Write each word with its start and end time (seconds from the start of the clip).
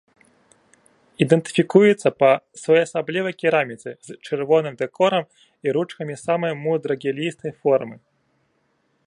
Ідэнтыфікуецца 1.25 2.09
па 2.21 2.31
своеасаблівай 2.61 3.33
кераміцы 3.43 3.89
з 4.09 4.17
чырвоным 4.25 4.73
дэкорам 4.81 5.23
і 5.69 5.77
ручкамі 5.79 6.15
самай 6.25 6.53
мудрагелістай 6.67 7.51
формы. 7.61 7.97